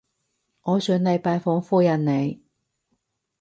[0.63, 2.41] 我想嚟拜訪夫人你